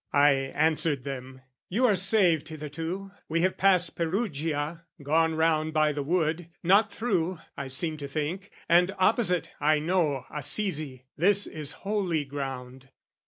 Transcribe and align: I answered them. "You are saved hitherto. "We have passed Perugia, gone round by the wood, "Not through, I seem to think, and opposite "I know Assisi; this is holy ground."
I 0.13 0.31
answered 0.31 1.03
them. 1.03 1.41
"You 1.69 1.85
are 1.85 1.95
saved 1.95 2.47
hitherto. 2.47 3.11
"We 3.29 3.41
have 3.41 3.55
passed 3.55 3.95
Perugia, 3.95 4.85
gone 5.03 5.35
round 5.35 5.73
by 5.75 5.91
the 5.91 6.01
wood, 6.01 6.49
"Not 6.63 6.91
through, 6.91 7.37
I 7.55 7.67
seem 7.67 7.97
to 7.97 8.07
think, 8.07 8.49
and 8.67 8.95
opposite 8.97 9.51
"I 9.59 9.77
know 9.77 10.25
Assisi; 10.33 11.05
this 11.17 11.45
is 11.45 11.73
holy 11.83 12.25
ground." 12.25 12.89